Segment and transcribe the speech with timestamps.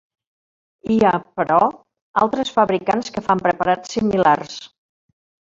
[0.93, 1.57] Hi ha, però,
[2.23, 4.61] altres fabricants que fan preparats similars.